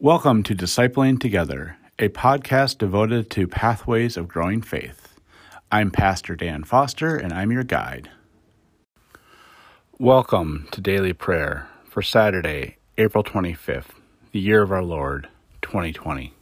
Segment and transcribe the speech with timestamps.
[0.00, 5.14] Welcome to Discipling Together, a podcast devoted to pathways of growing faith.
[5.70, 8.10] I'm Pastor Dan Foster, and I'm your guide.
[10.00, 13.94] Welcome to Daily Prayer for Saturday, April 25th,
[14.32, 15.28] the year of our Lord,
[15.62, 16.34] 2020.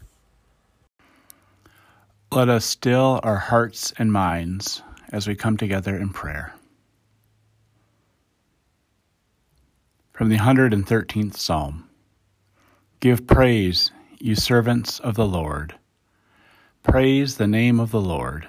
[2.32, 4.82] Let us still our hearts and minds
[5.12, 6.55] as we come together in prayer.
[10.14, 11.91] From the 113th Psalm.
[13.03, 13.91] Give praise,
[14.21, 15.75] you servants of the Lord.
[16.85, 18.46] Praise the name of the Lord.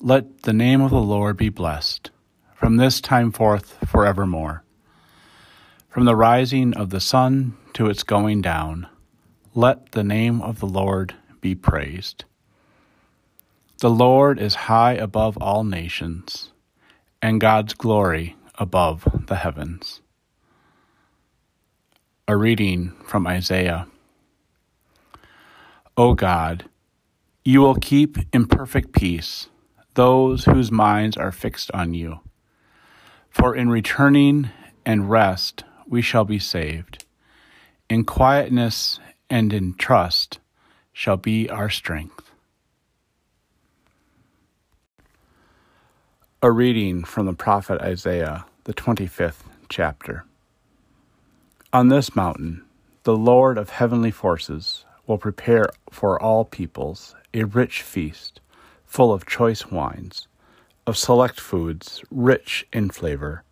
[0.00, 2.10] Let the name of the Lord be blessed,
[2.54, 4.64] from this time forth forevermore.
[5.90, 8.88] From the rising of the sun to its going down,
[9.54, 12.24] let the name of the Lord be praised.
[13.80, 16.52] The Lord is high above all nations,
[17.20, 20.00] and God's glory above the heavens.
[22.26, 23.86] A reading from Isaiah.
[25.94, 26.64] O God,
[27.44, 29.48] you will keep in perfect peace
[29.92, 32.20] those whose minds are fixed on you.
[33.28, 34.48] For in returning
[34.86, 37.04] and rest we shall be saved.
[37.90, 40.38] In quietness and in trust
[40.94, 42.30] shall be our strength.
[46.42, 50.24] A reading from the prophet Isaiah, the 25th chapter.
[51.74, 52.62] On this mountain,
[53.02, 58.40] the Lord of heavenly forces will prepare for all peoples a rich feast,
[58.86, 60.28] full of choice wines,
[60.86, 63.42] of select foods rich in flavor,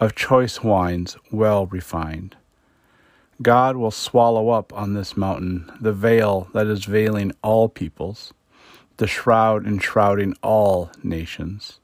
[0.00, 2.34] of choice wines well refined.
[3.40, 8.34] God will swallow up on this mountain the veil that is veiling all peoples,
[8.96, 11.78] the shroud enshrouding all nations.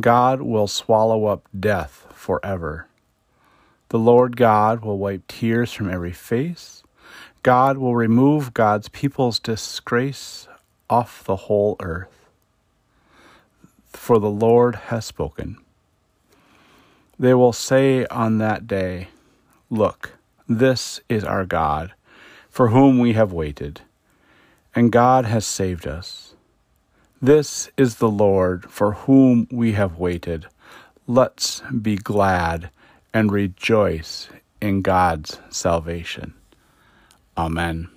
[0.00, 2.88] God will swallow up death forever
[3.90, 6.84] the Lord God will wipe tears from every face.
[7.42, 10.46] God will remove God's people's disgrace
[10.88, 12.28] off the whole earth.
[13.88, 15.56] For the Lord has spoken.
[17.18, 19.08] They will say on that day,
[19.70, 20.12] Look,
[20.48, 21.92] this is our God,
[22.48, 23.80] for whom we have waited,
[24.72, 26.34] and God has saved us.
[27.20, 30.46] This is the Lord, for whom we have waited.
[31.08, 32.70] Let's be glad
[33.12, 34.28] and rejoice
[34.60, 36.34] in God's salvation.
[37.36, 37.88] Amen.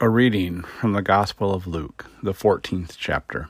[0.00, 3.48] A reading from the Gospel of Luke, the 14th chapter.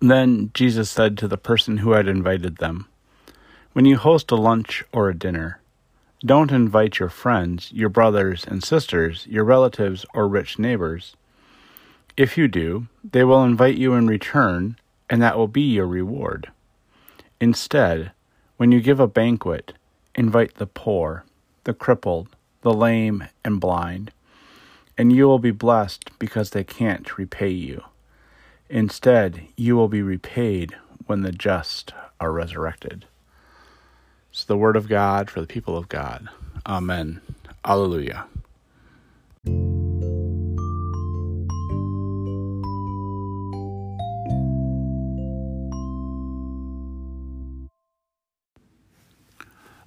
[0.00, 2.88] Then Jesus said to the person who had invited them,
[3.72, 5.60] When you host a lunch or a dinner,
[6.24, 11.14] don't invite your friends, your brothers and sisters, your relatives, or rich neighbors.
[12.16, 14.76] If you do, they will invite you in return,
[15.10, 16.50] and that will be your reward.
[17.40, 18.12] Instead,
[18.56, 19.74] when you give a banquet,
[20.14, 21.24] invite the poor,
[21.64, 22.28] the crippled,
[22.62, 24.10] the lame, and blind,
[24.96, 27.82] and you will be blessed because they can't repay you.
[28.70, 30.74] Instead, you will be repaid
[31.06, 33.04] when the just are resurrected.
[34.30, 36.28] It's the word of God for the people of God.
[36.66, 37.20] Amen.
[37.64, 38.26] Alleluia.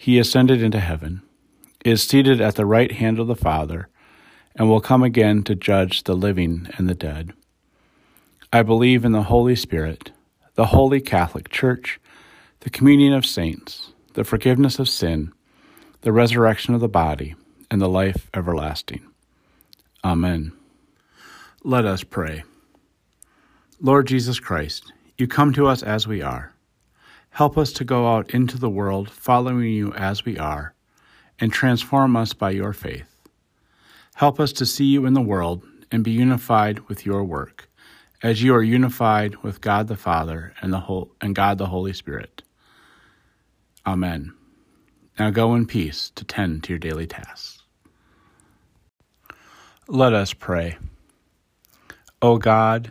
[0.00, 1.20] he ascended into heaven,
[1.84, 3.88] is seated at the right hand of the Father,
[4.54, 7.32] and will come again to judge the living and the dead.
[8.52, 10.12] I believe in the Holy Spirit,
[10.54, 11.98] the holy Catholic Church,
[12.60, 15.32] the communion of saints, the forgiveness of sin,
[16.02, 17.34] the resurrection of the body,
[17.68, 19.04] and the life everlasting.
[20.04, 20.52] Amen.
[21.64, 22.44] Let us pray.
[23.80, 26.54] Lord Jesus Christ, you come to us as we are.
[27.38, 30.74] Help us to go out into the world following you as we are,
[31.38, 33.14] and transform us by your faith.
[34.16, 35.62] Help us to see you in the world
[35.92, 37.70] and be unified with your work,
[38.24, 41.92] as you are unified with God the Father and, the whole, and God the Holy
[41.92, 42.42] Spirit.
[43.86, 44.34] Amen.
[45.16, 47.62] Now go in peace to tend to your daily tasks.
[49.86, 50.76] Let us pray.
[52.20, 52.90] O God,